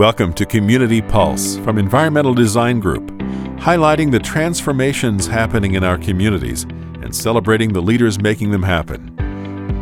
[0.00, 3.06] Welcome to Community Pulse from Environmental Design Group,
[3.58, 6.62] highlighting the transformations happening in our communities
[7.02, 9.14] and celebrating the leaders making them happen.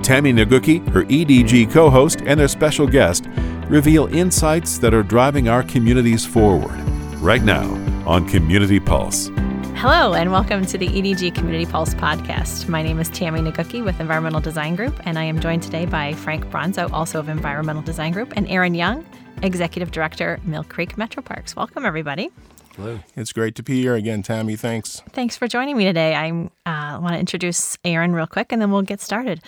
[0.03, 3.29] Tammy Naguki, her EDG co host, and their special guest
[3.69, 6.75] reveal insights that are driving our communities forward
[7.21, 7.67] right now
[8.05, 9.31] on Community Pulse.
[9.77, 12.69] Hello, and welcome to the EDG Community Pulse podcast.
[12.69, 16.13] My name is Tammy Naguki with Environmental Design Group, and I am joined today by
[16.15, 19.07] Frank Bronzo, also of Environmental Design Group, and Aaron Young,
[19.43, 21.55] Executive Director, Mill Creek Metro Parks.
[21.55, 22.31] Welcome, everybody.
[22.77, 23.01] Hello.
[23.17, 24.55] It's great to be here again, Tammy.
[24.55, 25.03] Thanks.
[25.11, 26.15] Thanks for joining me today.
[26.15, 26.31] I
[26.65, 29.41] uh, want to introduce Aaron real quick, and then we'll get started.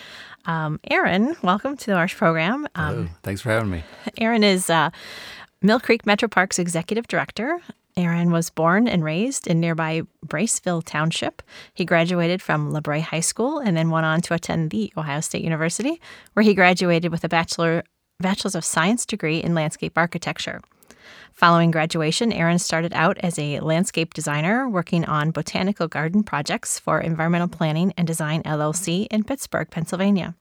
[0.45, 2.67] Um, Aaron, welcome to the our program.
[2.75, 3.07] Um, Hello.
[3.23, 3.83] Thanks for having me.
[4.17, 4.89] Aaron is uh,
[5.61, 7.61] Mill Creek Metro Parks Executive Director.
[7.97, 11.41] Aaron was born and raised in nearby Braceville Township.
[11.73, 15.43] He graduated from LaBrae High School and then went on to attend the Ohio State
[15.43, 16.01] University,
[16.33, 17.83] where he graduated with a bachelor
[18.21, 20.61] Bachelor's of Science degree in landscape architecture.
[21.33, 26.99] Following graduation, Aaron started out as a landscape designer working on botanical garden projects for
[26.99, 30.35] Environmental Planning and Design LLC in Pittsburgh, Pennsylvania.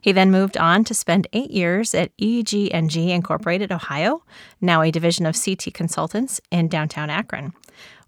[0.00, 4.22] He then moved on to spend eight years at EG&G Incorporated, Ohio,
[4.60, 7.52] now a division of CT Consultants in downtown Akron,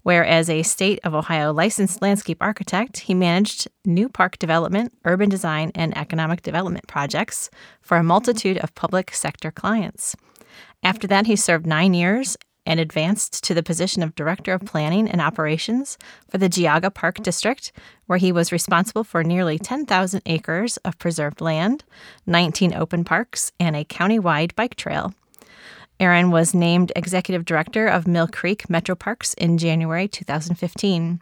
[0.03, 5.29] where as a state of Ohio licensed landscape architect, he managed new park development, urban
[5.29, 7.49] design, and economic development projects
[7.81, 10.15] for a multitude of public sector clients.
[10.83, 15.09] After that, he served nine years and advanced to the position of Director of Planning
[15.09, 15.97] and Operations
[16.29, 17.71] for the Geauga Park District,
[18.05, 21.83] where he was responsible for nearly 10,000 acres of preserved land,
[22.25, 25.13] 19 open parks, and a county-wide bike trail.
[26.03, 31.21] Aaron was named Executive Director of Mill Creek Metro Parks in January 2015.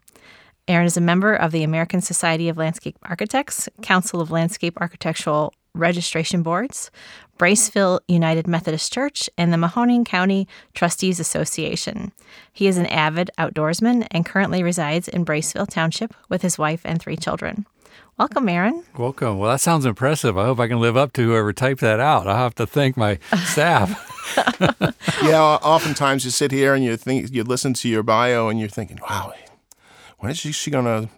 [0.67, 5.53] Aaron is a member of the American Society of Landscape Architects, Council of Landscape Architectural
[5.75, 6.89] Registration Boards,
[7.37, 12.11] Braceville United Methodist Church, and the Mahoning County Trustees Association.
[12.51, 16.99] He is an avid outdoorsman and currently resides in Braceville Township with his wife and
[16.99, 17.67] three children.
[18.17, 18.83] Welcome, Aaron.
[18.97, 19.37] Welcome.
[19.37, 20.39] Well, that sounds impressive.
[20.39, 22.25] I hope I can live up to whoever typed that out.
[22.25, 24.07] I have to thank my staff.
[25.23, 28.69] yeah, oftentimes you sit here and you think you listen to your bio and you're
[28.69, 29.33] thinking, "Wow,
[30.19, 31.09] when is she, she gonna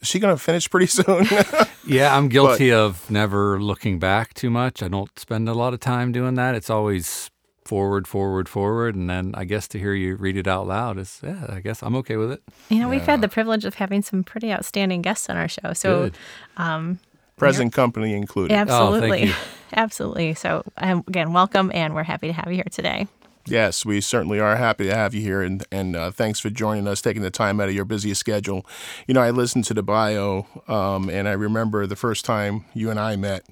[0.00, 1.26] is she going to finish pretty soon?
[1.86, 4.82] yeah, I'm guilty but, of never looking back too much.
[4.82, 6.54] I don't spend a lot of time doing that.
[6.54, 7.30] It's always
[7.64, 11.20] forward, forward, forward, and then I guess to hear you read it out loud is
[11.22, 11.46] yeah.
[11.48, 12.42] I guess I'm okay with it.
[12.68, 12.90] You know, yeah.
[12.90, 15.72] we've had the privilege of having some pretty outstanding guests on our show.
[15.74, 16.10] So,
[16.56, 16.98] um,
[17.36, 18.54] present company included.
[18.54, 19.36] Absolutely, oh,
[19.72, 20.34] absolutely.
[20.34, 23.06] So um, again, welcome, and we're happy to have you here today.
[23.46, 26.86] Yes, we certainly are happy to have you here, and and uh, thanks for joining
[26.86, 28.66] us, taking the time out of your busy schedule.
[29.06, 32.90] You know, I listened to the bio, um, and I remember the first time you
[32.90, 33.46] and I met,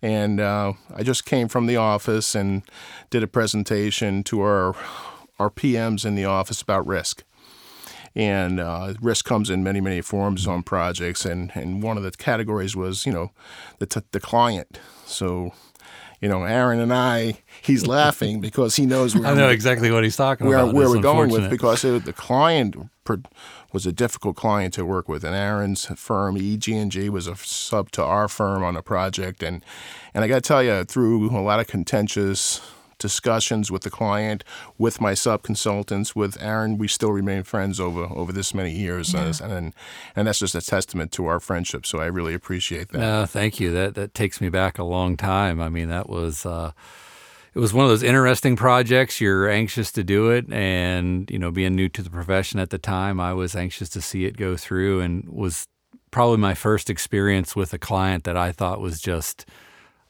[0.00, 2.62] and uh, I just came from the office and
[3.10, 4.74] did a presentation to our
[5.38, 7.22] our PMs in the office about risk.
[8.16, 12.10] And uh, risk comes in many, many forms on projects, and, and one of the
[12.10, 13.30] categories was, you know,
[13.78, 14.80] the, t- the client.
[15.04, 15.52] So
[16.20, 20.04] you know, Aaron and I, he's laughing because he knows where I know exactly what
[20.04, 20.74] he's talking where, about.
[20.74, 22.76] Where we're going with because it, the client
[23.72, 28.02] was a difficult client to work with, and Aaron's firm EG&G was a sub to
[28.02, 29.64] our firm on a project, and
[30.14, 32.60] and I got to tell you, through a lot of contentious
[33.06, 34.44] discussions with the client,
[34.78, 36.78] with my sub consultants, with Aaron.
[36.78, 39.32] We still remain friends over over this many years, yeah.
[39.40, 39.74] uh, and
[40.14, 41.86] and that's just a testament to our friendship.
[41.86, 42.98] So I really appreciate that.
[42.98, 43.72] No, thank you.
[43.72, 45.60] That that takes me back a long time.
[45.60, 46.44] I mean, that was.
[46.44, 46.72] Uh,
[47.56, 49.18] it was one of those interesting projects.
[49.18, 52.76] You're anxious to do it, and you know, being new to the profession at the
[52.76, 55.66] time, I was anxious to see it go through, and was
[56.10, 59.46] probably my first experience with a client that I thought was just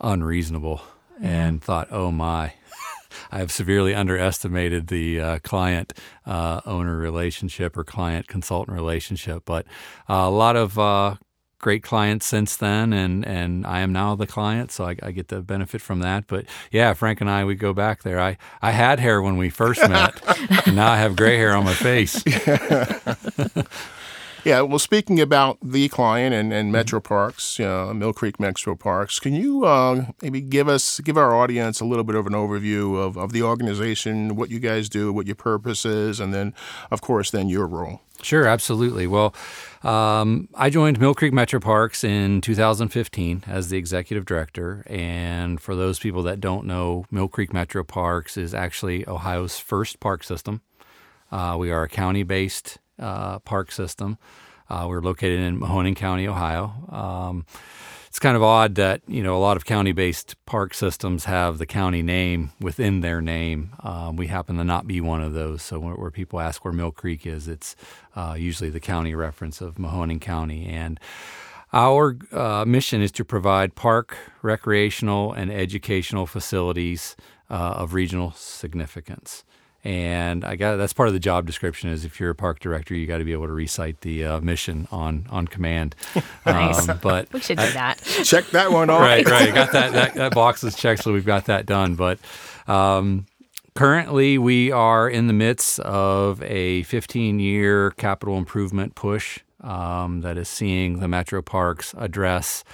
[0.00, 0.82] unreasonable,
[1.20, 1.46] yeah.
[1.46, 2.54] and thought, "Oh my,
[3.30, 5.92] I have severely underestimated the uh, client
[6.24, 9.44] uh, owner relationship or client consultant relationship.
[9.44, 9.66] But
[10.08, 11.16] uh, a lot of uh,
[11.58, 15.28] great clients since then, and, and I am now the client, so I, I, get
[15.28, 16.26] the benefit from that.
[16.26, 18.20] But yeah, Frank and I, we go back there.
[18.20, 20.20] I, I had hair when we first met,
[20.66, 22.22] and now I have gray hair on my face.
[24.46, 29.18] Yeah, well, speaking about the client and, and Metro Parks, uh, Mill Creek Metro Parks,
[29.18, 32.96] can you uh, maybe give us, give our audience a little bit of an overview
[32.96, 36.54] of, of the organization, what you guys do, what your purpose is, and then,
[36.92, 38.02] of course, then your role?
[38.22, 39.08] Sure, absolutely.
[39.08, 39.34] Well,
[39.82, 44.84] um, I joined Mill Creek Metro Parks in 2015 as the executive director.
[44.86, 49.98] And for those people that don't know, Mill Creek Metro Parks is actually Ohio's first
[49.98, 50.60] park system.
[51.32, 54.18] Uh, we are a county based uh, park system.
[54.68, 56.72] Uh, we're located in Mahoning County, Ohio.
[56.90, 57.46] Um,
[58.08, 61.66] it's kind of odd that you know a lot of county-based park systems have the
[61.66, 63.72] county name within their name.
[63.80, 65.62] Um, we happen to not be one of those.
[65.62, 67.76] So where, where people ask where Mill Creek is, it's
[68.14, 70.66] uh, usually the county reference of Mahoning County.
[70.66, 70.98] And
[71.74, 77.16] our uh, mission is to provide park, recreational, and educational facilities
[77.50, 79.44] uh, of regional significance.
[79.86, 82.92] And I got that's part of the job description is if you're a park director,
[82.92, 85.94] you got to be able to recite the uh, mission on on command.
[86.44, 86.88] nice.
[86.88, 88.02] Um, but we should do that.
[88.24, 89.00] Check that one off.
[89.00, 89.54] Right, right.
[89.54, 91.94] Got that, that that box is checked, so we've got that done.
[91.94, 92.18] But
[92.66, 93.26] um,
[93.76, 100.36] currently, we are in the midst of a 15 year capital improvement push um, that
[100.36, 102.64] is seeing the metro parks address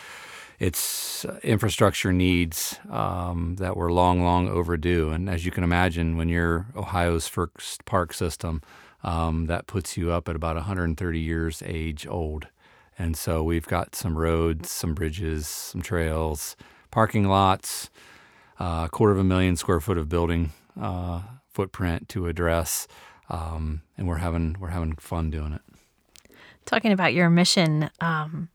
[0.62, 5.11] its infrastructure needs um, that were long, long overdue.
[5.11, 8.62] And as you can imagine, when you're Ohio's first park system,
[9.03, 12.47] um, that puts you up at about 130 years age old.
[12.97, 16.55] And so we've got some roads, some bridges, some trails,
[16.93, 17.91] parking lots,
[18.61, 22.87] uh, a quarter of a million square foot of building uh, footprint to address,
[23.29, 25.62] um, and we're having we're having fun doing it.
[26.67, 28.49] Talking about your mission, um,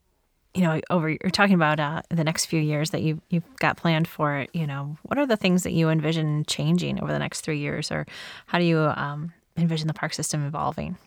[0.57, 3.77] you know, over you're talking about uh, the next few years that you you've got
[3.77, 4.50] planned for it.
[4.54, 7.92] You know, what are the things that you envision changing over the next three years,
[7.92, 8.07] or
[8.48, 10.98] how do you um, envision the park system evolving?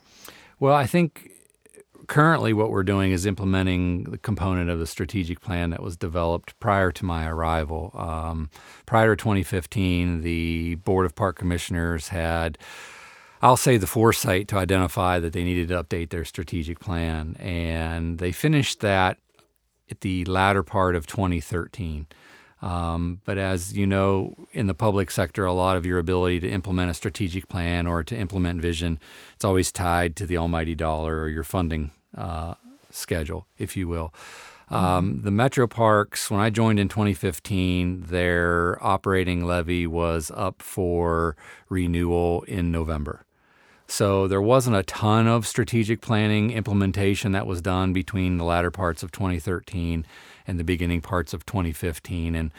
[0.61, 1.33] Well, I think
[2.07, 6.59] currently what we're doing is implementing the component of the strategic plan that was developed
[6.61, 7.91] prior to my arrival.
[7.95, 8.51] Um,
[8.87, 12.57] prior to 2015, the Board of Park Commissioners had
[13.43, 17.37] I'll say the foresight to identify that they needed to update their strategic plan.
[17.41, 19.19] And they finished that
[19.91, 22.07] at the latter part of 2013.
[22.63, 26.51] Um, but as you know, in the public sector, a lot of your ability to
[26.51, 28.99] implement a strategic plan or to implement vision,
[29.35, 32.55] it's always tied to the almighty dollar or your funding uh,
[32.91, 34.13] schedule, if you will.
[34.69, 41.35] Um, the metro parks, when I joined in 2015, their operating levy was up for
[41.69, 43.25] renewal in November.
[43.91, 48.71] So there wasn't a ton of strategic planning implementation that was done between the latter
[48.71, 50.07] parts of 2013
[50.47, 52.37] and the beginning parts of 2015.
[52.37, 52.53] And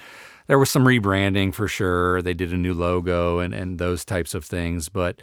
[0.48, 2.22] there was some rebranding for sure.
[2.22, 4.90] They did a new logo and, and those types of things.
[4.90, 5.22] But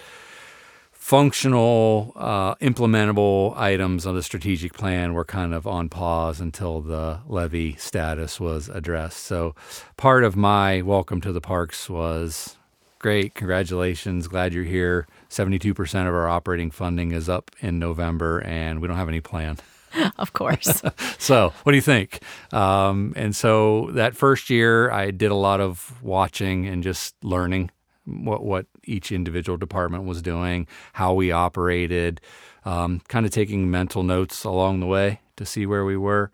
[0.93, 7.20] functional, uh, implementable items on the strategic plan were kind of on pause until the
[7.26, 9.19] levy status was addressed.
[9.19, 9.55] So
[9.96, 12.57] part of my welcome to the parks was
[12.98, 18.80] great, congratulations, glad you're here 72% of our operating funding is up in November, and
[18.80, 19.58] we don't have any plan.
[20.18, 20.82] of course.
[21.18, 22.20] so, what do you think?
[22.52, 27.70] Um, and so that first year, I did a lot of watching and just learning
[28.04, 32.20] what what each individual department was doing, how we operated,
[32.64, 36.30] um, kind of taking mental notes along the way to see where we were.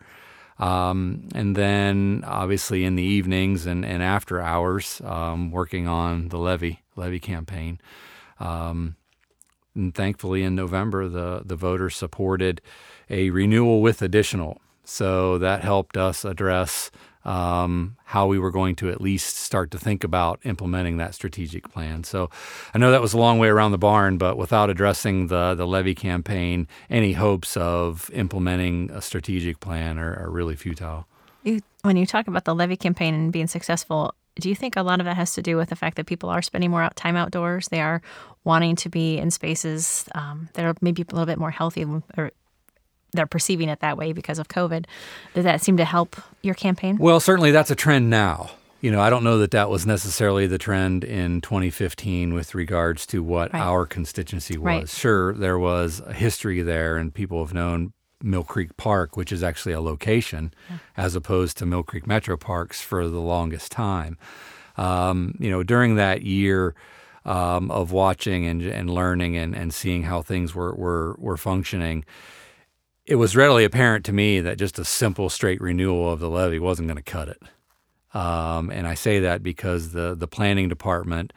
[0.57, 6.37] Um, and then, obviously, in the evenings and, and after hours, um, working on the
[6.37, 7.79] levy levy campaign.
[8.39, 8.95] Um,
[9.75, 12.61] and thankfully, in November, the, the voters supported
[13.09, 14.61] a renewal with additional.
[14.85, 16.91] So that helped us address
[17.25, 21.71] um, how we were going to at least start to think about implementing that strategic
[21.71, 22.03] plan.
[22.03, 22.29] So
[22.73, 25.67] I know that was a long way around the barn, but without addressing the, the
[25.67, 31.07] levy campaign, any hopes of implementing a strategic plan are, are really futile.
[31.43, 34.81] You, when you talk about the levy campaign and being successful, do you think a
[34.81, 37.15] lot of that has to do with the fact that people are spending more time
[37.15, 37.69] outdoors?
[37.69, 38.01] They are
[38.43, 41.85] wanting to be in spaces um, that are maybe a little bit more healthy,
[42.17, 42.31] or
[43.15, 44.85] they're perceiving it that way because of COVID.
[45.33, 46.97] Does that seem to help your campaign?
[46.97, 48.51] Well, certainly that's a trend now.
[48.81, 53.07] You know, I don't know that that was necessarily the trend in 2015 with regards
[53.07, 53.61] to what right.
[53.61, 54.65] our constituency was.
[54.65, 54.89] Right.
[54.89, 59.43] Sure, there was a history there, and people have known Mill Creek Park, which is
[59.43, 60.77] actually a location, yeah.
[60.97, 64.17] as opposed to Mill Creek Metro Parks for the longest time.
[64.77, 66.75] Um, you know, during that year
[67.23, 72.05] um, of watching and, and learning and, and seeing how things were, were, were functioning,
[73.05, 76.59] it was readily apparent to me that just a simple straight renewal of the levy
[76.59, 77.41] wasn't going to cut it.
[78.15, 81.33] Um, and I say that because the, the planning department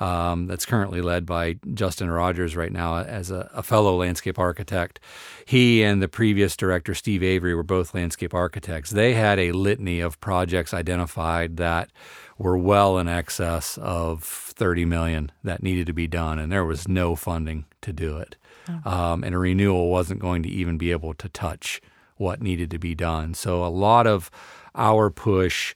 [0.00, 4.98] um, that's currently led by Justin Rogers right now as a, a, fellow landscape architect.
[5.44, 8.90] He and the previous director, Steve Avery, were both landscape architects.
[8.90, 11.92] They had a litany of projects identified that
[12.36, 16.88] were well in excess of 30 million that needed to be done, and there was
[16.88, 18.34] no funding to do it.
[18.68, 18.90] Oh.
[18.90, 21.80] Um, and a renewal wasn't going to even be able to touch
[22.16, 23.34] what needed to be done.
[23.34, 24.30] So a lot of
[24.74, 25.74] our push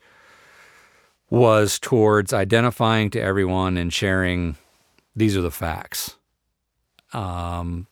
[1.28, 4.57] was towards identifying to everyone and sharing
[5.14, 6.16] these are the facts.
[7.12, 7.87] Um,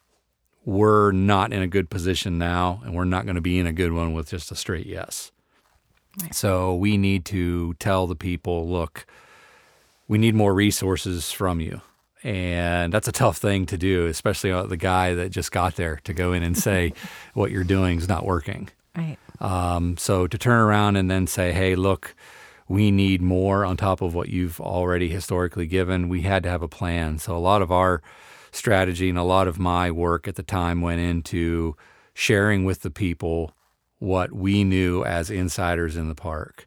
[0.65, 3.73] we're not in a good position now, and we're not going to be in a
[3.73, 5.31] good one with just a straight yes.
[6.23, 6.35] Right.
[6.35, 9.07] So we need to tell the people, look,
[10.07, 11.81] we need more resources from you.
[12.25, 16.15] And that's a tough thing to do, especially the guy that just got there to
[16.15, 16.95] go in and say
[17.35, 18.71] what you're doing is not working.
[18.97, 19.19] Right.
[19.41, 22.17] Um, so to turn around and then say, hey, look,
[22.67, 26.63] we need more on top of what you've already historically given, we had to have
[26.63, 27.19] a plan.
[27.19, 28.03] So a lot of our
[28.53, 31.77] strategy and a lot of my work at the time went into
[32.15, 33.53] sharing with the people
[33.99, 36.67] what we knew as insiders in the park.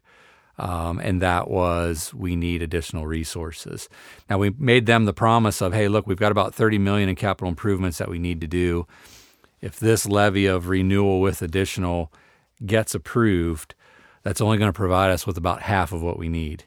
[0.58, 3.88] Um, and that was we need additional resources.
[4.28, 7.14] Now we made them the promise of, hey, look, we've got about 30 million in
[7.14, 8.86] capital improvements that we need to do.
[9.60, 12.12] If this levy of renewal with additional
[12.66, 13.74] gets approved,
[14.22, 16.64] that's only going to provide us with about half of what we need.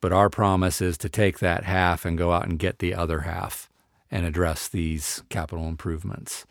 [0.00, 3.20] But our promise is to take that half and go out and get the other
[3.20, 3.68] half
[4.10, 6.46] and address these capital improvements.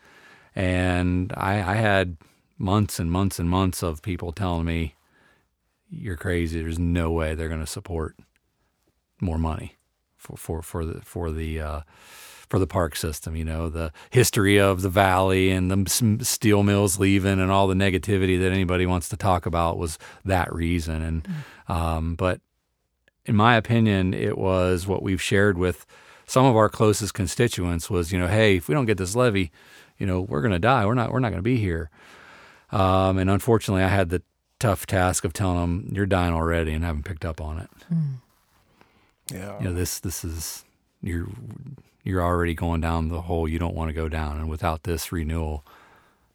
[0.55, 2.17] And I, I had
[2.57, 4.95] months and months and months of people telling me,
[5.97, 6.61] "You're crazy.
[6.61, 8.15] There's no way they're going to support
[9.21, 9.77] more money
[10.17, 11.81] for for for the for the uh,
[12.49, 13.35] for the park system.
[13.35, 17.75] You know, the history of the valley and the steel mills leaving and all the
[17.75, 21.01] negativity that anybody wants to talk about was that reason.
[21.01, 21.73] And mm.
[21.73, 22.41] um, but
[23.25, 25.85] in my opinion, it was what we've shared with
[26.27, 29.51] some of our closest constituents was, you know, hey, if we don't get this levy,
[29.97, 30.85] you know, we're going to die.
[30.85, 31.11] We're not.
[31.11, 31.89] We're not going to be here.
[32.71, 34.21] Um, and unfortunately, I had the
[34.65, 37.69] tough task of telling them you're dying already and haven't picked up on it.
[37.93, 38.15] Mm.
[39.31, 39.59] Yeah.
[39.59, 40.65] You know, this this is
[41.01, 41.27] you're
[42.03, 45.11] you're already going down the hole you don't want to go down, and without this
[45.11, 45.63] renewal,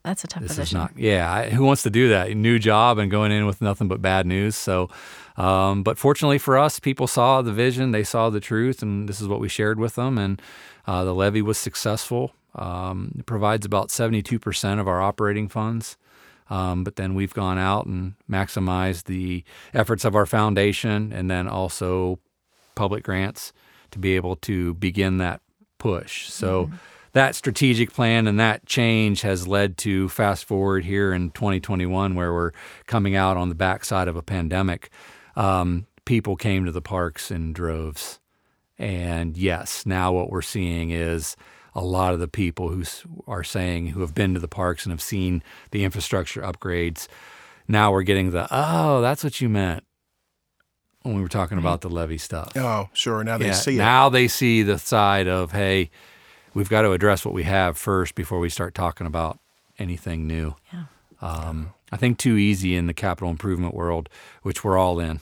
[0.03, 0.79] that's a tough this position.
[0.79, 2.35] Is not, yeah, who wants to do that?
[2.37, 4.57] New job and going in with nothing but bad news.
[4.57, 4.89] So,
[5.37, 9.21] um, but fortunately for us, people saw the vision, they saw the truth, and this
[9.21, 10.19] is what we shared with them.
[10.19, 10.41] And
[10.87, 12.33] uh, the levy was successful.
[12.55, 15.97] Um, it provides about 72% of our operating funds.
[16.51, 21.47] Um, but then we've gone out and maximized the efforts of our foundation and then
[21.49, 22.19] also
[22.75, 23.53] public grants
[23.93, 25.41] to be able to begin that
[25.79, 26.29] push.
[26.29, 26.77] So mm-hmm.
[27.13, 32.33] that strategic plan and that change has led to fast forward here in 2021, where
[32.33, 32.53] we're
[32.87, 34.91] coming out on the backside of a pandemic.
[35.37, 38.19] Um, people came to the parks in droves.
[38.79, 41.37] And yes, now what we're seeing is
[41.75, 42.85] a lot of the people who
[43.27, 47.09] are saying who have been to the parks and have seen the infrastructure upgrades.
[47.69, 49.85] Now we're getting the oh, that's what you meant
[51.03, 52.53] when we were talking about the levy stuff.
[52.57, 53.25] Oh, sure.
[53.25, 53.79] Now they yeah, see it.
[53.79, 55.91] Now they see the side of hey,
[56.55, 59.39] we've got to address what we have first before we start talking about
[59.79, 60.55] anything new.
[60.73, 60.85] Yeah.
[61.23, 64.09] Um, I think too easy in the capital improvement world,
[64.43, 65.21] which we're all in.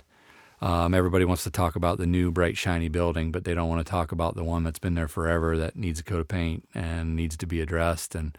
[0.60, 3.84] Um, everybody wants to talk about the new bright shiny building, but they don't want
[3.84, 6.68] to talk about the one that's been there forever that needs a coat of paint
[6.74, 8.14] and needs to be addressed.
[8.14, 8.36] And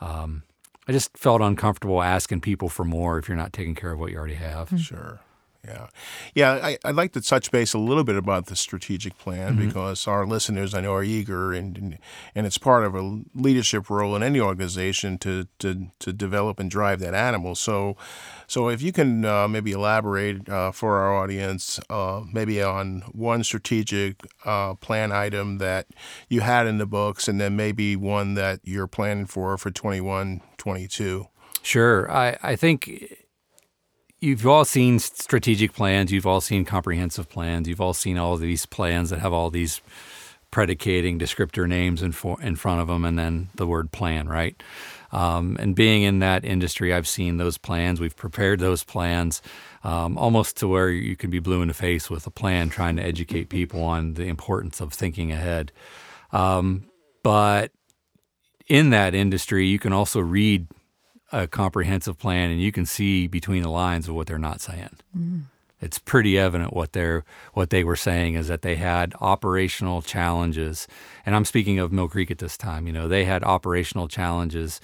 [0.00, 0.42] um,
[0.88, 4.10] I just felt uncomfortable asking people for more if you're not taking care of what
[4.10, 4.72] you already have.
[4.80, 5.20] Sure.
[5.64, 5.86] Yeah,
[6.34, 6.50] yeah.
[6.52, 9.68] I, would like to touch base a little bit about the strategic plan mm-hmm.
[9.68, 11.98] because our listeners, I know, are eager, and
[12.34, 16.68] and it's part of a leadership role in any organization to to to develop and
[16.68, 17.54] drive that animal.
[17.54, 17.96] So,
[18.48, 23.44] so if you can uh, maybe elaborate uh, for our audience, uh, maybe on one
[23.44, 25.86] strategic uh, plan item that
[26.28, 30.40] you had in the books, and then maybe one that you're planning for for 21,
[30.56, 31.28] 22.
[31.62, 32.10] Sure.
[32.10, 33.22] I, I think
[34.22, 38.64] you've all seen strategic plans, you've all seen comprehensive plans, you've all seen all these
[38.66, 39.80] plans that have all these
[40.52, 44.62] predicating descriptor names in, for, in front of them and then the word plan, right?
[45.10, 48.00] Um, and being in that industry, I've seen those plans.
[48.00, 49.42] We've prepared those plans
[49.82, 52.96] um, almost to where you can be blue in the face with a plan trying
[52.96, 55.72] to educate people on the importance of thinking ahead.
[56.30, 56.84] Um,
[57.22, 57.72] but
[58.68, 60.68] in that industry, you can also read
[61.32, 64.96] a comprehensive plan and you can see between the lines of what they're not saying.
[65.16, 65.38] Mm-hmm.
[65.80, 67.24] It's pretty evident what they're
[67.54, 70.86] what they were saying is that they had operational challenges,
[71.26, 72.86] and I'm speaking of Mill Creek at this time.
[72.86, 74.80] You know, they had operational challenges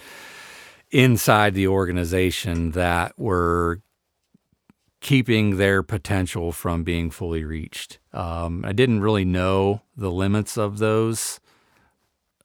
[0.91, 3.81] inside the organization that were
[5.01, 8.01] keeping their potential from being fully reached.
[8.13, 11.39] Um, I didn't really know the limits of those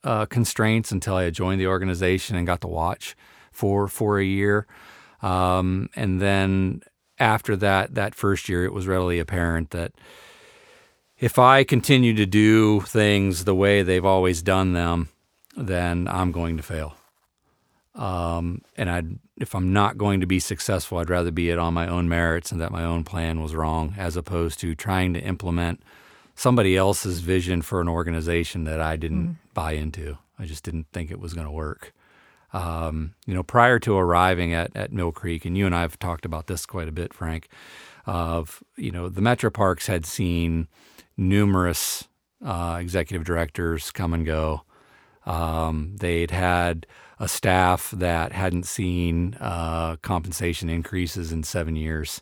[0.03, 3.15] uh, constraints until I had joined the organization and got to watch
[3.53, 4.67] for for a year.
[5.21, 6.81] Um, and then
[7.19, 9.93] after that, that first year, it was readily apparent that
[11.17, 15.09] if I continue to do things the way they've always done them,
[15.55, 16.95] then I'm going to fail.
[17.95, 19.03] Um, and I,
[19.37, 22.51] if I'm not going to be successful, I'd rather be it on my own merits
[22.51, 25.83] and that my own plan was wrong, as opposed to trying to implement
[26.35, 29.35] somebody else's vision for an organization that I didn't mm.
[29.53, 30.17] buy into.
[30.39, 31.93] I just didn't think it was going to work.
[32.53, 35.97] Um, you know, prior to arriving at, at Mill Creek, and you and I have
[35.97, 37.49] talked about this quite a bit, Frank,
[38.05, 40.67] of, you know, the Metro Parks had seen
[41.17, 42.07] numerous
[42.45, 44.61] uh, executive directors come and go.
[45.25, 46.85] Um, they'd had
[47.19, 52.21] a staff that hadn't seen uh, compensation increases in seven years.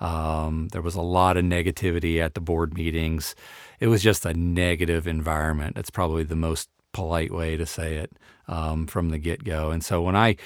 [0.00, 3.34] Um, there was a lot of negativity at the board meetings.
[3.80, 5.76] It was just a negative environment.
[5.76, 8.10] That's probably the most polite way to say it
[8.48, 9.70] um, from the get go.
[9.70, 10.36] And so when I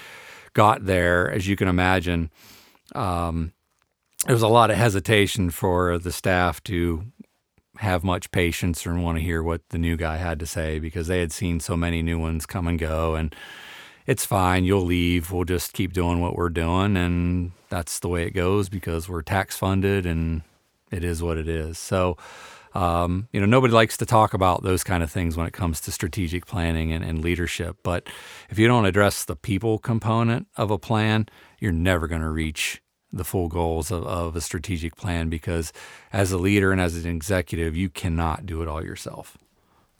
[0.52, 2.28] got there, as you can imagine,
[2.92, 3.52] um,
[4.26, 7.04] there was a lot of hesitation for the staff to
[7.76, 11.06] have much patience or want to hear what the new guy had to say because
[11.06, 13.34] they had seen so many new ones come and go and
[14.06, 18.24] it's fine you'll leave we'll just keep doing what we're doing and that's the way
[18.24, 20.42] it goes because we're tax funded and
[20.90, 22.18] it is what it is so
[22.74, 25.80] um, you know nobody likes to talk about those kind of things when it comes
[25.80, 28.06] to strategic planning and, and leadership but
[28.48, 31.26] if you don't address the people component of a plan
[31.58, 35.72] you're never going to reach the full goals of, of a strategic plan because
[36.12, 39.36] as a leader and as an executive, you cannot do it all yourself.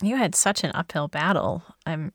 [0.01, 1.63] You had such an uphill battle.
[1.85, 2.13] I'm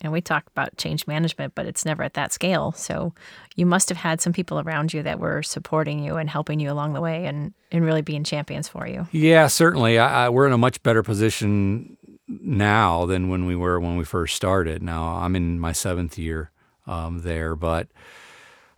[0.00, 2.72] and we talk about change management, but it's never at that scale.
[2.72, 3.12] So
[3.56, 6.70] you must have had some people around you that were supporting you and helping you
[6.70, 9.08] along the way and, and really being champions for you.
[9.10, 9.98] Yeah, certainly.
[9.98, 11.96] I, I, we're in a much better position
[12.28, 14.82] now than when we were when we first started.
[14.82, 16.50] Now I'm in my seventh year
[16.86, 17.88] um, there, but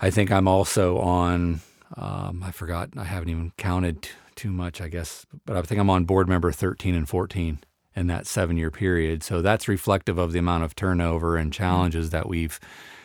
[0.00, 1.60] I think I'm also on.
[1.96, 2.90] Um, I forgot.
[2.96, 4.80] I haven't even counted t- too much.
[4.80, 7.58] I guess, but I think I'm on board member 13 and 14
[7.94, 9.22] in that seven year period.
[9.22, 12.60] So that's reflective of the amount of turnover and challenges that we've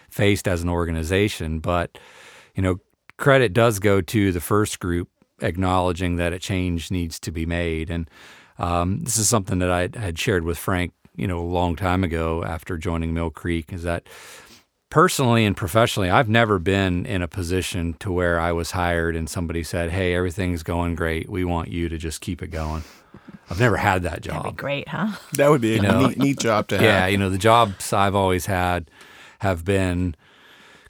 [0.09, 1.59] faced as an organization.
[1.59, 1.97] But
[2.55, 2.77] you know,
[3.17, 5.09] credit does go to the first group
[5.41, 7.89] acknowledging that a change needs to be made.
[7.89, 8.09] And
[8.57, 12.03] um, this is something that I had shared with Frank, you know, a long time
[12.03, 14.07] ago after joining Mill Creek, is that
[14.89, 19.29] personally and professionally, I've never been in a position to where I was hired and
[19.29, 21.29] somebody said, "Hey, everything's going great.
[21.29, 22.83] We want you to just keep it going."
[23.49, 24.43] I've never had that job.
[24.43, 25.17] That'd be great, huh?
[25.33, 26.83] That would be a know, neat, neat job to have.
[26.83, 28.89] Yeah, you know, the jobs I've always had
[29.39, 30.15] have been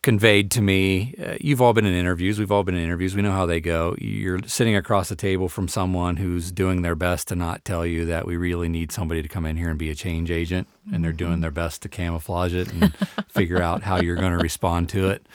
[0.06, 1.16] conveyed to me.
[1.22, 2.38] Uh, you've all been in interviews.
[2.38, 3.16] We've all been in interviews.
[3.16, 3.96] We know how they go.
[3.98, 8.06] You're sitting across the table from someone who's doing their best to not tell you
[8.06, 11.04] that we really need somebody to come in here and be a change agent, and
[11.04, 12.96] they're doing their best to camouflage it and
[13.30, 15.26] figure out how you're going to respond to it.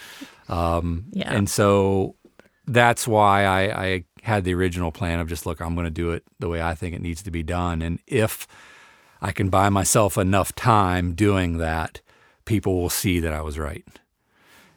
[0.49, 1.35] Um, yeah.
[1.35, 2.15] And so
[2.67, 6.11] that's why I, I had the original plan of just look, I'm going to do
[6.11, 8.47] it the way I think it needs to be done, and if
[9.21, 12.01] I can buy myself enough time doing that,
[12.45, 13.85] people will see that I was right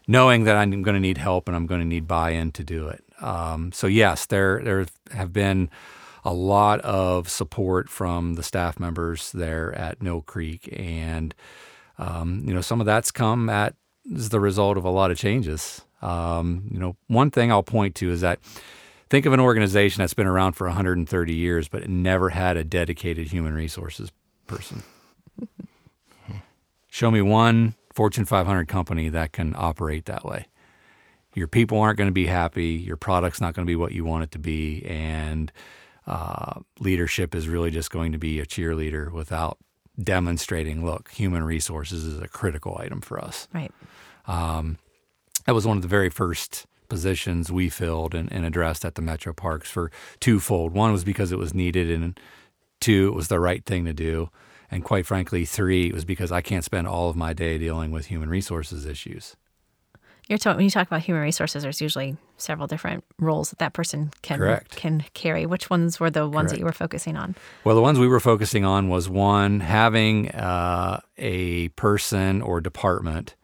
[0.07, 2.87] knowing that I'm going to need help and I'm going to need buy-in to do
[2.87, 3.03] it.
[3.21, 5.69] Um, so yes, there there have been
[6.25, 11.33] a lot of support from the staff members there at Mill Creek, and
[11.97, 13.75] um, you know some of that's come at
[14.13, 15.81] as the result of a lot of changes.
[16.01, 18.39] Um, you know, one thing I'll point to is that
[19.09, 22.63] think of an organization that's been around for 130 years, but it never had a
[22.63, 24.11] dedicated human resources
[24.47, 24.83] person.
[26.89, 30.47] Show me one Fortune 500 company that can operate that way.
[31.35, 32.67] Your people aren't going to be happy.
[32.67, 34.85] Your product's not going to be what you want it to be.
[34.85, 35.51] And
[36.05, 39.57] uh, leadership is really just going to be a cheerleader without
[40.01, 43.47] demonstrating look, human resources is a critical item for us.
[43.53, 43.71] Right.
[44.27, 44.77] Um,
[45.45, 49.01] that was one of the very first positions we filled and, and, addressed at the
[49.01, 50.73] Metro Parks for twofold.
[50.73, 52.19] One was because it was needed, and
[52.79, 54.29] two, it was the right thing to do.
[54.69, 57.89] And quite frankly, three it was because I can't spend all of my day dealing
[57.89, 59.35] with human resources issues.
[60.29, 63.73] You're talking when you talk about human resources, there's usually several different roles that that
[63.73, 64.75] person can Correct.
[64.75, 65.47] can carry.
[65.47, 66.49] Which ones were the ones Correct.
[66.51, 67.35] that you were focusing on?
[67.63, 73.35] Well, the ones we were focusing on was one having uh, a person or department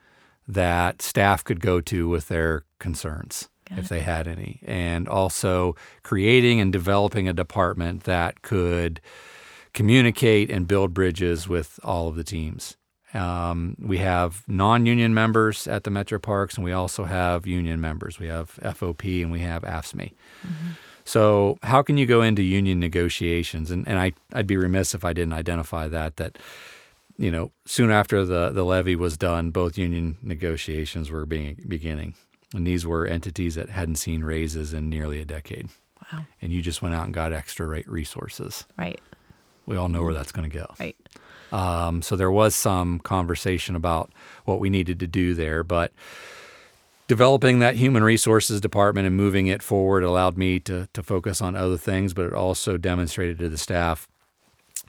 [0.49, 3.89] that staff could go to with their concerns Got if it.
[3.89, 8.99] they had any, and also creating and developing a department that could
[9.73, 12.75] communicate and build bridges with all of the teams.
[13.13, 18.19] Um, we have non-union members at the Metro Parks, and we also have union members.
[18.19, 20.13] We have FOP and we have AFSCME.
[20.43, 20.69] Mm-hmm.
[21.05, 23.71] So, how can you go into union negotiations?
[23.71, 26.17] And, and I, I'd be remiss if I didn't identify that.
[26.17, 26.37] That
[27.19, 32.15] you know, soon after the the levy was done, both union negotiations were being beginning,
[32.55, 35.67] and these were entities that hadn't seen raises in nearly a decade.
[36.11, 36.25] Wow!
[36.41, 38.65] And you just went out and got extra rate resources.
[38.77, 39.01] Right.
[39.65, 40.73] We all know where that's going to go.
[40.79, 40.95] Right.
[41.51, 44.11] Um, so there was some conversation about
[44.45, 45.91] what we needed to do there, but
[47.07, 51.57] developing that human resources department and moving it forward allowed me to to focus on
[51.57, 54.07] other things, but it also demonstrated to the staff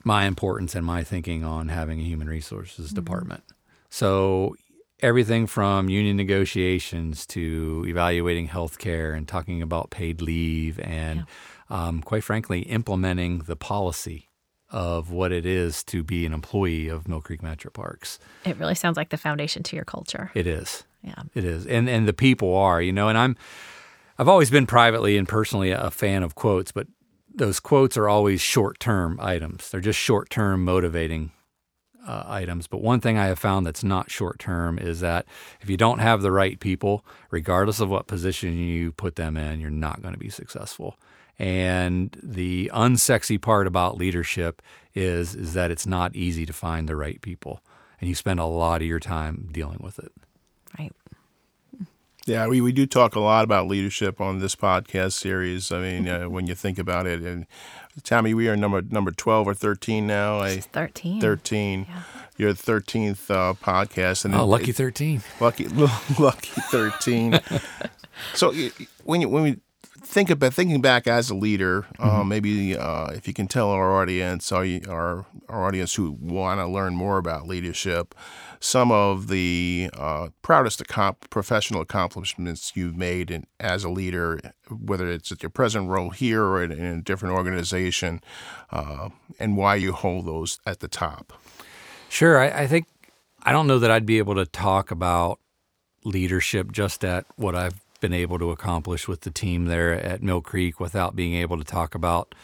[0.05, 2.97] my importance and my thinking on having a human resources mm-hmm.
[2.97, 3.45] department.
[3.89, 4.57] So
[5.01, 11.27] everything from union negotiations to evaluating healthcare and talking about paid leave and,
[11.71, 11.87] yeah.
[11.87, 14.29] um, quite frankly, implementing the policy
[14.71, 18.19] of what it is to be an employee of Mill Creek Metro Parks.
[18.45, 20.31] It really sounds like the foundation to your culture.
[20.35, 20.85] It is.
[21.03, 21.23] Yeah.
[21.35, 21.67] It is.
[21.67, 23.37] And and the people are, you know, and I'm
[24.19, 26.87] I've always been privately and personally a fan of quotes, but
[27.41, 29.71] those quotes are always short-term items.
[29.71, 31.33] They're just short-term motivating
[32.07, 32.67] uh, items.
[32.67, 35.27] But one thing I have found that's not short term is that
[35.61, 39.61] if you don't have the right people, regardless of what position you put them in,
[39.61, 40.99] you're not going to be successful.
[41.39, 44.63] And the unsexy part about leadership
[44.95, 47.63] is is that it's not easy to find the right people,
[48.01, 50.13] and you spend a lot of your time dealing with it.
[52.31, 52.37] Right.
[52.37, 55.73] Yeah, we, we do talk a lot about leadership on this podcast series.
[55.73, 57.47] I mean, uh, when you think about it, and
[58.05, 60.39] Tammy, we are number number twelve or thirteen now.
[60.41, 61.21] I, thirteen.
[61.21, 61.87] Thirteen.
[61.89, 62.03] Yeah.
[62.37, 65.23] Your thirteenth uh, podcast, and oh, lucky thirteen.
[65.41, 67.41] Lucky, lucky thirteen.
[68.35, 68.55] so
[69.05, 69.61] when you when we
[70.03, 72.29] think about thinking back as a leader, uh, mm-hmm.
[72.29, 76.67] maybe uh, if you can tell our audience, our our, our audience who want to
[76.67, 78.15] learn more about leadership,
[78.61, 80.83] some of the uh, proudest
[81.31, 86.45] professional accomplishments you've made in, as a leader, whether it's at your present role here
[86.45, 88.21] or in, in a different organization,
[88.71, 89.09] uh,
[89.39, 91.33] and why you hold those at the top.
[92.09, 92.39] Sure.
[92.39, 92.87] I, I think
[93.43, 95.39] I don't know that I'd be able to talk about
[96.05, 100.41] leadership just at what I've been able to accomplish with the team there at Mill
[100.41, 102.35] Creek without being able to talk about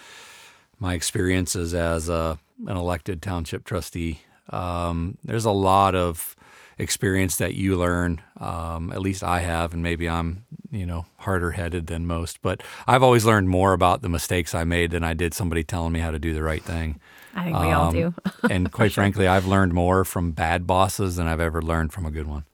[0.79, 6.37] my experiences as a, an elected township trustee um, there's a lot of
[6.79, 8.21] experience that you learn.
[8.39, 12.43] Um, at least I have, and maybe I'm, you know, harder headed than most.
[12.43, 15.93] But I've always learned more about the mistakes I made than I did somebody telling
[15.93, 17.01] me how to do the right thing.
[17.35, 18.15] I think we um, all do.
[18.51, 19.03] and quite sure.
[19.03, 22.45] frankly, I've learned more from bad bosses than I've ever learned from a good one.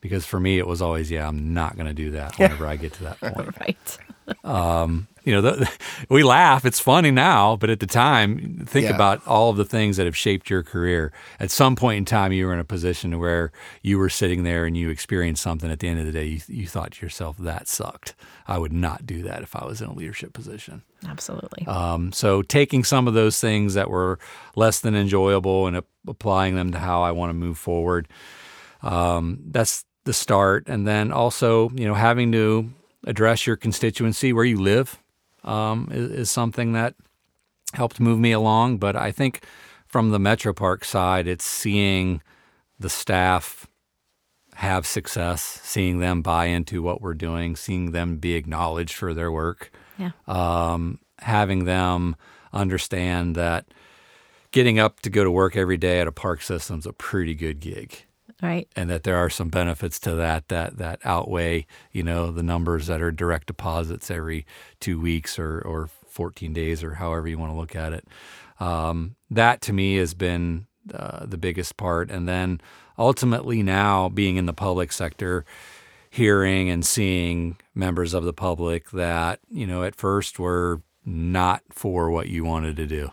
[0.00, 2.76] Because for me, it was always, yeah, I'm not going to do that whenever I
[2.76, 3.60] get to that point.
[3.60, 3.98] right.
[4.44, 5.70] Um, you know, the,
[6.08, 6.64] we laugh.
[6.64, 8.94] It's funny now, but at the time, think yeah.
[8.94, 11.12] about all of the things that have shaped your career.
[11.38, 14.64] At some point in time, you were in a position where you were sitting there
[14.64, 15.70] and you experienced something.
[15.70, 18.14] At the end of the day, you, you thought to yourself, "That sucked.
[18.46, 21.66] I would not do that if I was in a leadership position." Absolutely.
[21.66, 24.18] Um, so, taking some of those things that were
[24.56, 28.08] less than enjoyable and applying them to how I want to move forward.
[28.82, 32.70] Um, that's the start, and then also, you know, having to
[33.06, 34.98] address your constituency where you live
[35.44, 36.94] um, is, is, something that
[37.74, 38.78] helped move me along.
[38.78, 39.44] But I think
[39.86, 42.22] from the Metro Park side, it's seeing
[42.78, 43.66] the staff
[44.54, 49.32] have success, seeing them buy into what we're doing, seeing them be acknowledged for their
[49.32, 50.10] work, yeah.
[50.28, 52.16] um, having them
[52.52, 53.66] understand that
[54.50, 57.34] getting up to go to work every day at a park system is a pretty
[57.34, 58.04] good gig
[58.42, 58.68] right.
[58.76, 62.86] And that there are some benefits to that that that outweigh you know the numbers
[62.86, 64.46] that are direct deposits every
[64.80, 68.06] two weeks or or 14 days or however you want to look at it.
[68.58, 72.10] Um, that to me has been uh, the biggest part.
[72.10, 72.60] And then
[72.98, 75.44] ultimately now being in the public sector
[76.10, 82.10] hearing and seeing members of the public that you know at first were not for
[82.10, 83.10] what you wanted to do.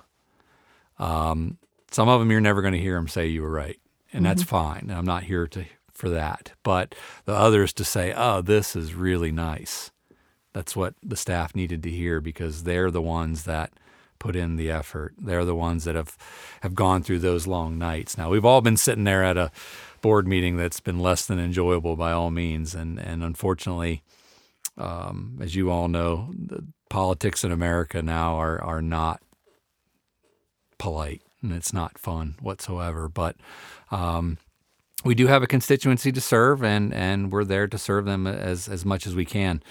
[0.98, 1.58] Um,
[1.92, 3.80] some of them you're never going to hear them say you were right
[4.18, 4.32] and mm-hmm.
[4.32, 4.92] that's fine.
[4.94, 6.54] I'm not here to for that.
[6.64, 9.92] But the others to say, "Oh, this is really nice."
[10.54, 13.74] That's what the staff needed to hear because they're the ones that
[14.20, 15.14] put in the effort.
[15.20, 16.18] They're the ones that have
[16.62, 18.18] have gone through those long nights.
[18.18, 19.52] Now, we've all been sitting there at a
[20.02, 24.04] board meeting that's been less than enjoyable by all means and and unfortunately
[24.78, 29.22] um, as you all know, the politics in America now are are not
[30.78, 33.10] polite and it's not fun whatsoever.
[33.10, 33.36] But
[33.92, 34.38] um,
[35.04, 38.68] we do have a constituency to serve, and and we're there to serve them as
[38.68, 39.62] as much as we can.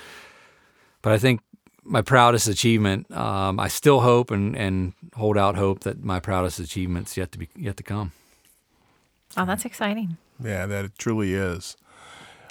[1.03, 1.41] But I think
[1.85, 6.59] my proudest achievement, um, I still hope and and hold out hope that my proudest
[6.59, 8.13] achievement's yet to be yet to come.
[9.37, 10.17] Oh, that's exciting.
[10.43, 11.77] Yeah, that it truly is.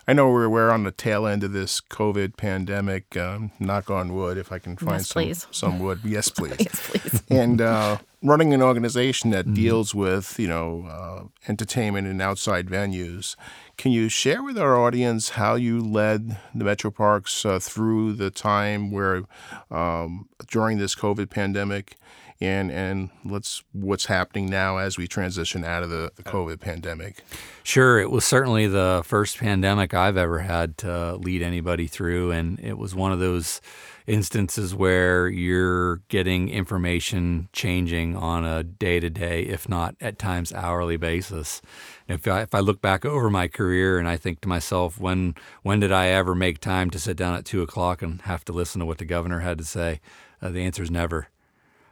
[0.07, 3.17] I know we're, we're on the tail end of this COVID pandemic.
[3.17, 6.01] Um, knock on wood, if I can find yes, some, some wood.
[6.03, 6.55] Yes, please.
[6.59, 7.23] yes, please.
[7.29, 9.55] and uh, running an organization that mm-hmm.
[9.55, 13.35] deals with, you know, uh, entertainment and outside venues,
[13.77, 18.31] can you share with our audience how you led the Metro Parks uh, through the
[18.31, 19.23] time where,
[19.69, 21.95] um, during this COVID pandemic,
[22.41, 27.23] and and let's what's happening now as we transition out of the, the COVID pandemic.
[27.63, 32.59] Sure, it was certainly the first pandemic I've ever had to lead anybody through, and
[32.59, 33.61] it was one of those
[34.07, 40.53] instances where you're getting information changing on a day to day, if not at times
[40.53, 41.61] hourly basis.
[42.07, 45.35] If I, if I look back over my career and I think to myself, when
[45.63, 48.53] when did I ever make time to sit down at two o'clock and have to
[48.53, 50.01] listen to what the governor had to say?
[50.41, 51.29] Uh, the answer is never.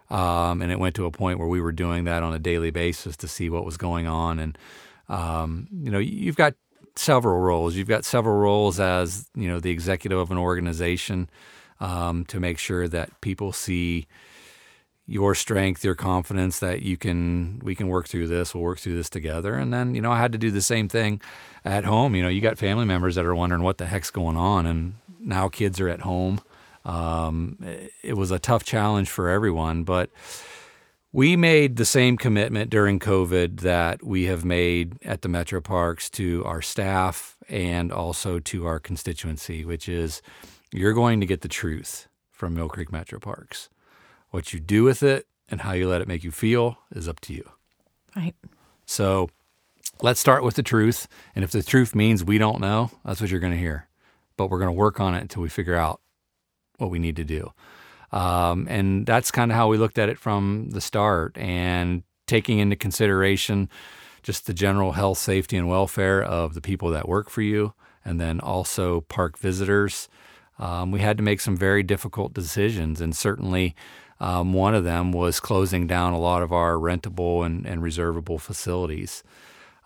[0.10, 2.70] Um, and it went to a point where we were doing that on a daily
[2.70, 4.38] basis to see what was going on.
[4.38, 4.58] And
[5.10, 6.54] um, you know, you've got
[6.96, 7.76] several roles.
[7.76, 11.30] You've got several roles as you know the executive of an organization
[11.84, 14.08] um, to make sure that people see
[15.06, 18.56] your strength, your confidence that you can we can work through this.
[18.56, 19.56] We'll work through this together.
[19.56, 21.22] And then you know I had to do the same thing
[21.66, 22.16] at home.
[22.16, 24.94] You know, you got family members that are wondering what the heck's going on, and
[25.20, 26.40] now kids are at home.
[26.86, 27.58] Um,
[28.02, 30.10] it was a tough challenge for everyone, but
[31.12, 36.10] we made the same commitment during COVID that we have made at the Metro Parks
[36.12, 40.22] to our staff and also to our constituency, which is
[40.74, 43.70] you're going to get the truth from Mill Creek Metro Parks.
[44.32, 47.20] What you do with it and how you let it make you feel is up
[47.22, 47.50] to you.
[48.16, 48.36] Right.
[48.86, 49.30] So
[50.02, 51.08] let's start with the truth.
[51.36, 53.88] And if the truth means we don't know, that's what you're going to hear.
[54.36, 56.02] But we're going to work on it until we figure out
[56.78, 57.52] what we need to do.
[58.12, 62.60] Um, and that's kind of how we looked at it from the start and taking
[62.60, 63.70] into consideration
[64.24, 67.74] just the general health, safety, and welfare of the people that work for you,
[68.06, 70.08] and then also park visitors.
[70.60, 73.76] Um, we had to make some very difficult decisions, and certainly
[74.20, 78.40] um, one of them was closing down a lot of our rentable and, and reservable
[78.40, 79.24] facilities.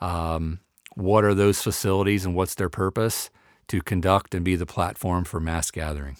[0.02, 0.60] Um,
[0.96, 3.30] what are those facilities and what's their purpose?
[3.70, 6.16] To conduct and be the platform for mass gathering,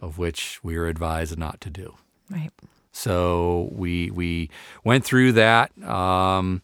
[0.00, 1.94] of which we are advised not to do.
[2.30, 2.50] Right.
[2.92, 4.50] So we we
[4.84, 5.76] went through that.
[5.82, 6.62] Um,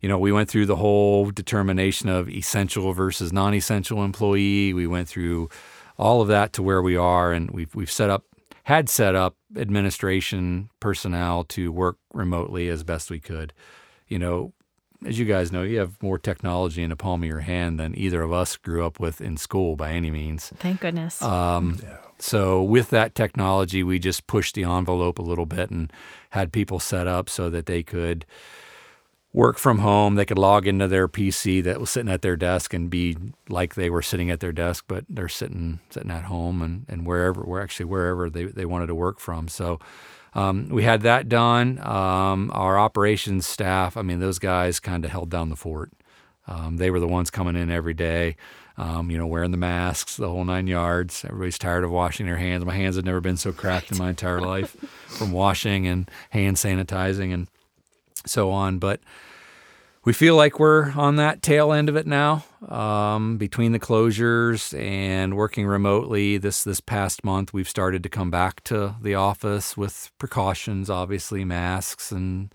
[0.00, 4.74] you know, we went through the whole determination of essential versus non-essential employee.
[4.74, 5.48] We went through
[5.98, 8.24] all of that to where we are, and we've we've set up
[8.64, 13.52] had set up administration personnel to work remotely as best we could.
[14.08, 14.52] You know,
[15.04, 17.96] as you guys know, you have more technology in the palm of your hand than
[17.96, 20.52] either of us grew up with in school by any means.
[20.56, 21.22] Thank goodness.
[21.22, 21.98] Um, yeah.
[22.18, 25.92] So with that technology, we just pushed the envelope a little bit and
[26.30, 28.24] had people set up so that they could
[29.36, 30.14] work from home.
[30.14, 33.18] They could log into their PC that was sitting at their desk and be
[33.50, 37.06] like they were sitting at their desk, but they're sitting sitting at home and, and
[37.06, 39.46] wherever we're actually wherever they, they wanted to work from.
[39.46, 39.78] So
[40.34, 41.78] um, we had that done.
[41.86, 45.92] Um, our operations staff, I mean, those guys kind of held down the fort.
[46.48, 48.36] Um, they were the ones coming in every day,
[48.78, 51.26] um, you know, wearing the masks, the whole nine yards.
[51.26, 52.64] Everybody's tired of washing their hands.
[52.64, 54.76] My hands had never been so cracked in my entire life
[55.08, 57.48] from washing and hand sanitizing and
[58.26, 58.78] so on.
[58.78, 59.00] But
[60.06, 62.44] we feel like we're on that tail end of it now.
[62.68, 68.30] Um, between the closures and working remotely, this this past month we've started to come
[68.30, 72.54] back to the office with precautions, obviously masks and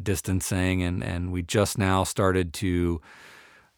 [0.00, 3.00] distancing, and and we just now started to.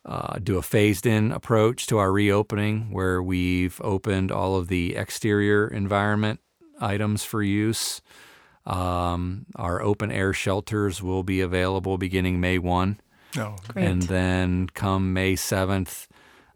[0.04, 4.96] Uh, do a phased in approach to our reopening where we've opened all of the
[4.96, 6.40] exterior environment
[6.80, 8.00] items for use.
[8.68, 13.00] Um, our open air shelters will be available beginning May 1.
[13.38, 13.86] Oh, Great.
[13.86, 16.06] And then come May 7th,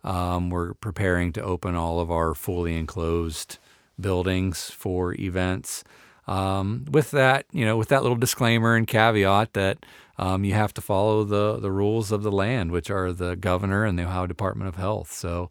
[0.05, 3.59] um, we're preparing to open all of our fully enclosed
[3.99, 5.85] buildings for events.
[6.27, 9.85] Um, with that, you know, with that little disclaimer and caveat that
[10.19, 13.85] um, you have to follow the, the rules of the land, which are the governor
[13.87, 15.11] and the Ohio Department of Health.
[15.13, 15.51] So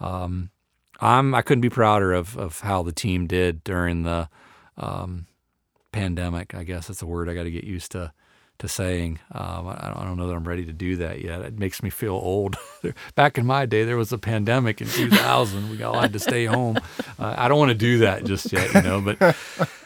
[0.00, 0.50] um,
[1.00, 4.28] I'm I couldn't be prouder of, of how the team did during the
[4.76, 5.26] um,
[5.92, 6.54] pandemic.
[6.54, 8.12] I guess that's a word I got to get used to
[8.62, 9.18] to saying.
[9.32, 11.42] Um, I, don't know that I'm ready to do that yet.
[11.42, 12.56] It makes me feel old.
[13.14, 15.70] Back in my day, there was a pandemic in 2000.
[15.70, 16.78] we all had to stay home.
[17.18, 19.00] Uh, I don't want to do that just yet, you know.
[19.00, 19.34] But uh,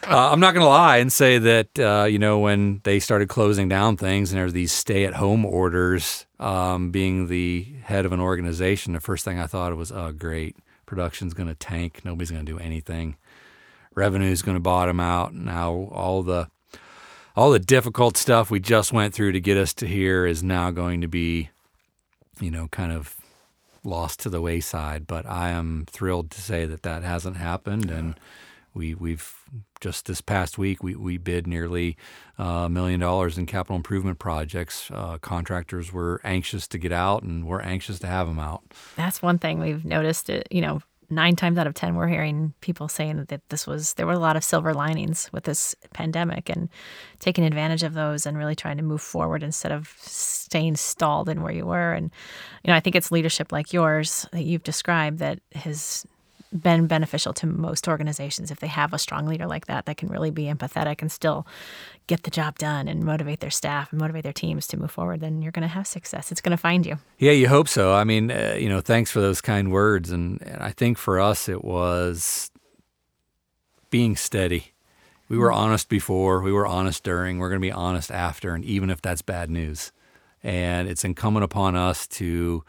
[0.06, 3.68] I'm not going to lie and say that uh, you know when they started closing
[3.68, 6.26] down things and there were these stay-at-home orders.
[6.38, 10.56] Um, being the head of an organization, the first thing I thought was, "Oh, great,
[10.84, 12.02] production's going to tank.
[12.04, 13.16] Nobody's going to do anything."
[13.96, 15.32] Revenue's going to bottom out.
[15.32, 16.48] And now all the
[17.34, 20.70] all the difficult stuff we just went through to get us to here is now
[20.70, 21.50] going to be,
[22.40, 23.16] you know, kind of
[23.84, 25.06] lost to the wayside.
[25.06, 27.96] But I am thrilled to say that that hasn't happened, yeah.
[27.96, 28.20] and
[28.74, 29.34] we we've
[29.80, 31.96] just this past week we, we bid nearly
[32.38, 34.90] uh, a uh, million dollars in capital improvement projects.
[34.90, 38.62] Uh, contractors were anxious to get out, and we're anxious to have them out.
[38.96, 40.30] That's one thing we've noticed.
[40.30, 40.80] It, you know,
[41.10, 44.18] nine times out of 10, we're hearing people saying that this was, there were a
[44.18, 46.68] lot of silver linings with this pandemic and
[47.20, 51.42] taking advantage of those and really trying to move forward instead of staying stalled in
[51.42, 51.92] where you were.
[51.92, 52.10] And,
[52.64, 56.06] you know, I think it's leadership like yours that you've described that has
[56.56, 58.50] been beneficial to most organizations.
[58.50, 61.46] If they have a strong leader like that that can really be empathetic and still
[62.06, 65.20] get the job done and motivate their staff and motivate their teams to move forward
[65.20, 66.30] then you're going to have success.
[66.30, 66.98] It's going to find you.
[67.18, 67.94] Yeah you hope so.
[67.94, 70.10] I mean uh, you know thanks for those kind words.
[70.10, 72.50] And, and i think for us it was
[73.90, 74.72] being steady.
[75.28, 75.60] We were mm-hmm.
[75.60, 76.40] honest before.
[76.42, 77.38] We were honest during.
[77.38, 78.54] We're going to be honest after.
[78.54, 79.92] And even if that's bad news.
[80.42, 82.62] And it's incumbent upon us to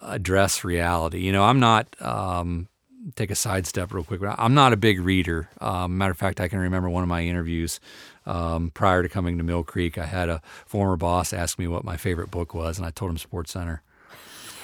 [0.00, 1.20] address reality.
[1.20, 2.68] You know i'm not um,
[3.14, 4.20] take a sidestep real quick.
[4.22, 5.48] I'm not a big reader.
[5.60, 7.80] Um, matter of fact, I can remember one of my interviews
[8.26, 9.98] um, prior to coming to Mill Creek.
[9.98, 13.10] I had a former boss ask me what my favorite book was, and I told
[13.10, 13.82] him Sports Center.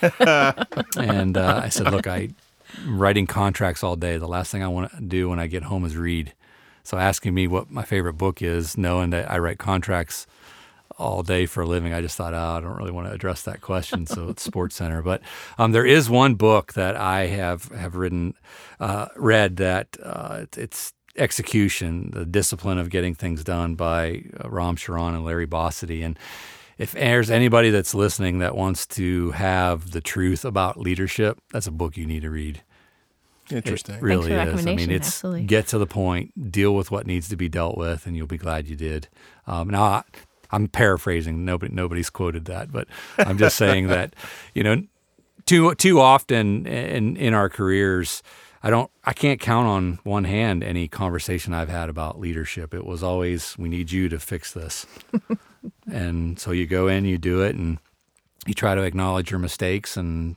[0.97, 2.31] and uh, I said, "Look, I
[2.79, 4.19] am writing contracts all day.
[4.19, 6.35] The last thing I want to do when I get home is read."
[6.83, 10.27] So asking me what my favorite book is, knowing that I write contracts
[10.99, 11.93] all day for a living.
[11.93, 14.07] I just thought, oh, I don't really want to address that question.
[14.07, 15.03] So it's Sports Center.
[15.03, 15.23] But
[15.59, 18.35] um, there is one book that I have have written,
[18.81, 24.77] uh, read that uh, it's execution, the discipline of getting things done by uh, Ram
[24.77, 26.05] Charan and Larry Bossidy.
[26.05, 26.19] And
[26.79, 31.73] if there's anybody that's listening that wants to have the truth about leadership, that's a
[31.73, 32.63] book you need to read.
[33.51, 33.97] Interesting.
[33.97, 34.67] It really is.
[34.67, 35.45] I mean, it's Absolutely.
[35.45, 38.39] get to the point, deal with what needs to be dealt with, and you'll be
[38.39, 39.09] glad you did.
[39.47, 40.05] Um, now,
[40.55, 41.45] I'm paraphrasing.
[41.45, 42.87] Nobody nobody's quoted that, but
[43.19, 44.15] I'm just saying that
[44.55, 44.85] you know
[45.47, 48.23] too too often in in our careers.
[48.63, 52.73] I don't I can't count on one hand any conversation I've had about leadership.
[52.73, 54.87] It was always we need you to fix this.
[55.91, 57.79] and so you go in, you do it and
[58.47, 60.37] you try to acknowledge your mistakes and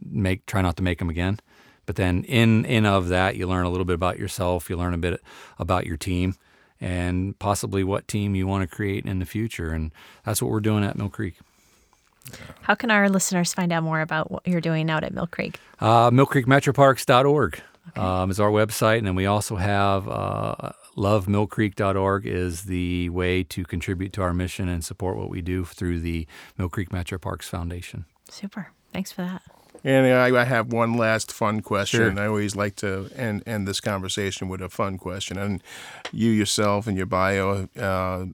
[0.00, 1.40] make try not to make them again.
[1.86, 4.94] But then in in of that you learn a little bit about yourself, you learn
[4.94, 5.20] a bit
[5.58, 6.36] about your team
[6.80, 9.70] and possibly what team you want to create in the future.
[9.70, 9.92] And
[10.24, 11.36] that's what we're doing at Mill Creek.
[12.62, 15.60] How can our listeners find out more about what you're doing out at Mill Creek?
[15.80, 18.00] Uh, MillCreekMetroparks.org okay.
[18.00, 18.98] um, is our website.
[18.98, 24.68] And then we also have uh, lovemillcreek.org is the way to contribute to our mission
[24.68, 26.26] and support what we do through the
[26.58, 28.06] Mill Creek Metro Parks Foundation.
[28.28, 28.72] Super.
[28.92, 29.42] Thanks for that.
[29.84, 32.14] And I, I have one last fun question.
[32.14, 32.20] Sure.
[32.20, 35.38] I always like to end, end this conversation with a fun question.
[35.38, 35.62] And
[36.12, 38.26] you yourself and your bio, uh,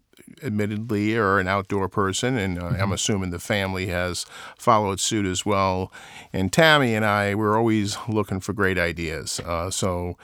[0.42, 2.82] admittedly, are an outdoor person, and uh, mm-hmm.
[2.82, 4.26] I'm assuming the family has
[4.56, 5.92] followed suit as well.
[6.32, 9.40] And Tammy and I, we're always looking for great ideas.
[9.40, 10.16] Uh, so,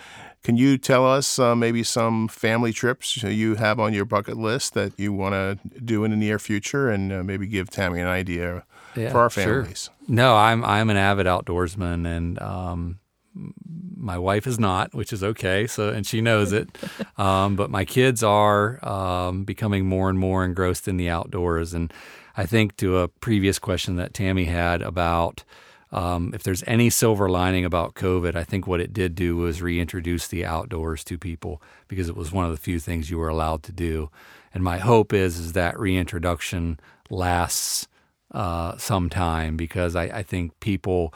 [0.44, 4.72] can you tell us uh, maybe some family trips you have on your bucket list
[4.74, 8.07] that you want to do in the near future, and uh, maybe give Tammy an
[8.07, 8.64] idea
[8.98, 9.84] yeah, for our families?
[9.84, 9.94] Sure.
[10.08, 12.98] No, I'm I'm an avid outdoorsman, and um,
[13.96, 15.66] my wife is not, which is okay.
[15.66, 16.68] So, and she knows it.
[17.18, 21.74] Um, but my kids are um, becoming more and more engrossed in the outdoors.
[21.74, 21.92] And
[22.37, 25.42] I think to a previous question that Tammy had about
[25.90, 29.62] um, if there's any silver lining about COVID, I think what it did do was
[29.62, 33.28] reintroduce the outdoors to people because it was one of the few things you were
[33.28, 34.11] allowed to do.
[34.54, 36.78] And my hope is is that reintroduction
[37.11, 37.88] lasts
[38.33, 41.14] uh, some time because I, I think people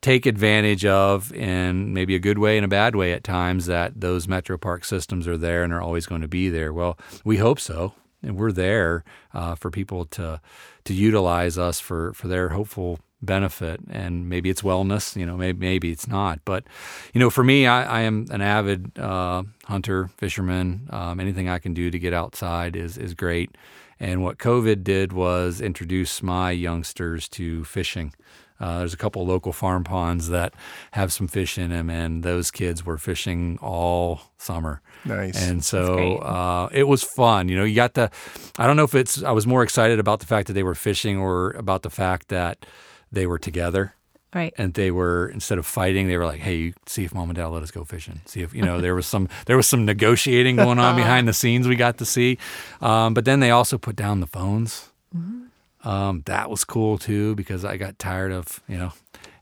[0.00, 4.00] take advantage of in maybe a good way and a bad way at times that
[4.00, 6.72] those metro park systems are there and are always going to be there.
[6.72, 10.40] Well, we hope so, and we're there uh, for people to
[10.84, 13.80] to utilize us for for their hopeful benefit.
[13.90, 16.40] And maybe it's wellness you know maybe maybe it's not.
[16.44, 16.64] But
[17.12, 20.88] you know for me i, I am an avid uh, hunter fisherman.
[20.90, 23.56] Um, anything i can do to get outside is is great
[24.00, 28.12] and what covid did was introduce my youngsters to fishing
[28.60, 30.52] uh, there's a couple local farm ponds that
[30.92, 34.80] have some fish in them, and those kids were fishing all summer.
[35.04, 35.40] Nice.
[35.40, 37.48] And so uh, it was fun.
[37.48, 38.10] You know, you got the.
[38.58, 39.22] I don't know if it's.
[39.22, 42.28] I was more excited about the fact that they were fishing or about the fact
[42.28, 42.66] that
[43.12, 43.94] they were together.
[44.34, 44.52] Right.
[44.58, 47.46] And they were instead of fighting, they were like, "Hey, see if mom and dad
[47.46, 48.20] let us go fishing.
[48.26, 51.32] See if you know there was some there was some negotiating going on behind the
[51.32, 51.66] scenes.
[51.66, 52.36] We got to see,
[52.82, 54.90] um, but then they also put down the phones.
[55.16, 55.88] Mm-hmm.
[55.88, 58.92] Um, that was cool too because I got tired of you know,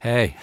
[0.00, 0.36] hey,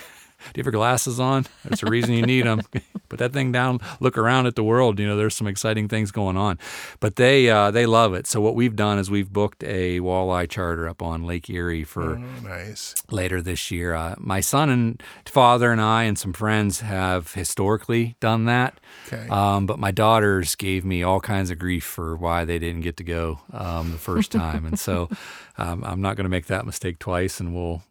[0.52, 1.46] do you have your glasses on?
[1.64, 2.62] There's a reason you need them.
[3.10, 3.80] Put that thing down.
[4.00, 5.00] Look around at the world.
[5.00, 6.58] You know, there's some exciting things going on.
[7.00, 8.28] But they uh, they love it.
[8.28, 12.16] So what we've done is we've booked a walleye charter up on Lake Erie for
[12.16, 12.96] oh, nice.
[13.12, 13.94] later this year.
[13.94, 18.80] Uh, my son and father and I and some friends have historically done that.
[19.08, 19.28] Okay.
[19.30, 22.98] Um, but my daughters gave me all kinds of grief for why they didn't get
[22.98, 25.10] to go um, the first time, and so
[25.58, 27.84] um, I'm not going to make that mistake twice, and we'll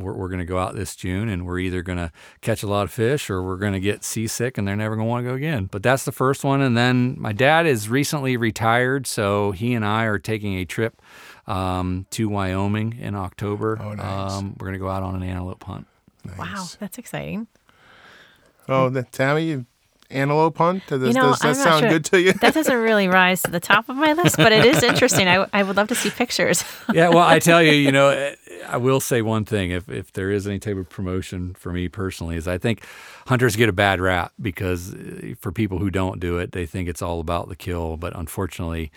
[0.00, 2.66] we're, we're going to go out this June and we're either going to catch a
[2.66, 5.24] lot of fish or we're going to get seasick and they're never going to want
[5.24, 5.66] to go again.
[5.70, 6.60] But that's the first one.
[6.60, 11.00] And then my dad is recently retired, so he and I are taking a trip
[11.46, 13.78] um, to Wyoming in October.
[13.80, 14.32] Oh, nice.
[14.32, 15.86] Um, we're going to go out on an antelope hunt.
[16.38, 17.46] Wow, that's exciting.
[18.68, 19.66] Oh, the, Tammy, you
[20.10, 20.86] antelope hunt?
[20.86, 21.90] Does, You know, does that sound sure.
[21.90, 22.32] good to you?
[22.34, 25.28] That doesn't really rise to the top of my list, but it is interesting.
[25.28, 26.64] I, I would love to see pictures.
[26.92, 28.34] yeah, well, I tell you, you know,
[28.68, 29.70] I will say one thing.
[29.70, 32.84] If if there is any type of promotion for me personally, is I think
[33.26, 36.88] hunters get a bad rap because eh, for people who don't do it, they think
[36.88, 37.96] it's all about the kill.
[37.96, 38.90] But unfortunately,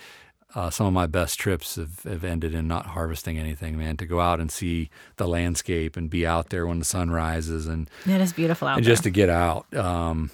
[0.55, 3.77] uh, some of my best trips have, have ended in not harvesting anything.
[3.77, 7.09] Man, to go out and see the landscape and be out there when the sun
[7.09, 8.91] rises and it is beautiful out and there.
[8.91, 9.71] just to get out.
[9.75, 10.29] Um,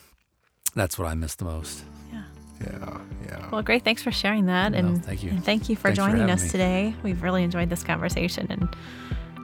[0.76, 1.84] that's what I miss the most.
[2.12, 2.22] yeah,
[2.62, 2.98] yeah.
[3.28, 3.50] Yeah.
[3.52, 3.84] Well, great.
[3.84, 4.74] Thanks for sharing that.
[4.74, 5.30] And thank you.
[5.32, 6.50] And thank you for Thanks joining having us me.
[6.50, 6.96] today.
[7.04, 8.48] We've really enjoyed this conversation.
[8.50, 8.68] And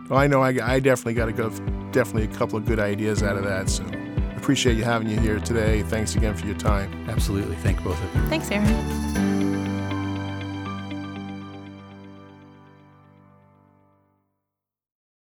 [0.10, 1.50] Well, I know I, I definitely got a go,
[1.92, 3.70] definitely a couple of good ideas out of that.
[3.70, 3.84] So
[4.38, 5.84] appreciate you having you here today.
[5.84, 7.08] Thanks again for your time.
[7.10, 7.56] Absolutely.
[7.58, 8.28] Thank both of you.
[8.30, 9.55] thanks, Aaron.